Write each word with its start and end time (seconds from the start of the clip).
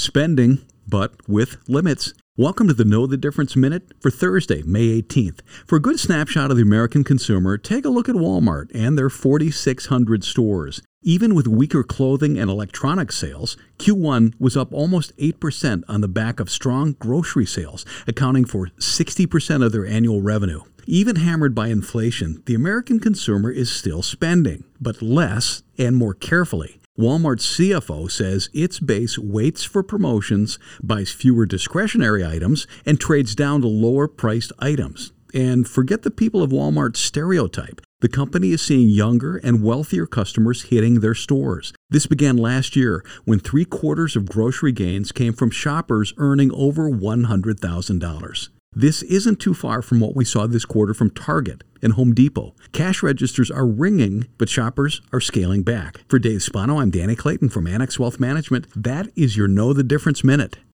spending, 0.00 0.58
but 0.88 1.12
with 1.28 1.58
limits. 1.68 2.14
Welcome 2.36 2.68
to 2.68 2.74
the 2.74 2.86
Know 2.86 3.06
the 3.06 3.18
Difference 3.18 3.54
Minute 3.54 3.92
for 4.00 4.10
Thursday, 4.10 4.62
May 4.62 5.02
18th. 5.02 5.40
For 5.66 5.76
a 5.76 5.80
good 5.80 6.00
snapshot 6.00 6.50
of 6.50 6.56
the 6.56 6.62
American 6.62 7.04
consumer, 7.04 7.58
take 7.58 7.84
a 7.84 7.90
look 7.90 8.08
at 8.08 8.14
Walmart 8.14 8.70
and 8.74 8.96
their 8.96 9.10
4,600 9.10 10.24
stores. 10.24 10.80
Even 11.02 11.34
with 11.34 11.46
weaker 11.46 11.82
clothing 11.82 12.38
and 12.38 12.50
electronic 12.50 13.12
sales, 13.12 13.58
Q1 13.78 14.32
was 14.38 14.56
up 14.56 14.72
almost 14.72 15.14
8% 15.18 15.84
on 15.86 16.00
the 16.00 16.08
back 16.08 16.40
of 16.40 16.48
strong 16.48 16.96
grocery 16.98 17.46
sales, 17.46 17.84
accounting 18.06 18.46
for 18.46 18.68
60% 18.78 19.64
of 19.64 19.72
their 19.72 19.86
annual 19.86 20.22
revenue. 20.22 20.62
Even 20.86 21.16
hammered 21.16 21.54
by 21.54 21.68
inflation, 21.68 22.42
the 22.46 22.54
American 22.54 23.00
consumer 23.00 23.50
is 23.50 23.70
still 23.70 24.02
spending, 24.02 24.64
but 24.80 25.02
less 25.02 25.62
and 25.76 25.94
more 25.94 26.14
carefully. 26.14 26.79
Walmart's 27.00 27.46
CFO 27.56 28.10
says 28.10 28.50
its 28.52 28.78
base 28.78 29.18
waits 29.18 29.64
for 29.64 29.82
promotions, 29.82 30.58
buys 30.82 31.10
fewer 31.10 31.46
discretionary 31.46 32.22
items, 32.22 32.66
and 32.84 33.00
trades 33.00 33.34
down 33.34 33.62
to 33.62 33.68
lower 33.68 34.06
priced 34.06 34.52
items. 34.58 35.10
And 35.32 35.66
forget 35.66 36.02
the 36.02 36.10
people 36.10 36.42
of 36.42 36.50
Walmart's 36.50 37.00
stereotype. 37.00 37.80
The 38.00 38.08
company 38.08 38.50
is 38.50 38.60
seeing 38.60 38.90
younger 38.90 39.38
and 39.38 39.62
wealthier 39.62 40.06
customers 40.06 40.64
hitting 40.64 41.00
their 41.00 41.14
stores. 41.14 41.72
This 41.88 42.06
began 42.06 42.36
last 42.36 42.76
year 42.76 43.02
when 43.24 43.40
three 43.40 43.64
quarters 43.64 44.14
of 44.14 44.28
grocery 44.28 44.72
gains 44.72 45.10
came 45.10 45.32
from 45.32 45.50
shoppers 45.50 46.12
earning 46.18 46.52
over 46.52 46.90
$100,000. 46.90 48.48
This 48.72 49.02
isn't 49.02 49.40
too 49.40 49.52
far 49.52 49.82
from 49.82 49.98
what 49.98 50.14
we 50.14 50.24
saw 50.24 50.46
this 50.46 50.64
quarter 50.64 50.94
from 50.94 51.10
Target 51.10 51.64
and 51.82 51.94
Home 51.94 52.14
Depot. 52.14 52.54
Cash 52.70 53.02
registers 53.02 53.50
are 53.50 53.66
ringing, 53.66 54.28
but 54.38 54.48
shoppers 54.48 55.02
are 55.12 55.20
scaling 55.20 55.64
back. 55.64 56.04
For 56.06 56.20
Dave 56.20 56.40
Spano, 56.40 56.78
I'm 56.78 56.90
Danny 56.90 57.16
Clayton 57.16 57.48
from 57.48 57.66
Annex 57.66 57.98
Wealth 57.98 58.20
Management. 58.20 58.68
That 58.80 59.08
is 59.16 59.36
your 59.36 59.48
Know 59.48 59.72
the 59.72 59.82
Difference 59.82 60.22
Minute. 60.22 60.58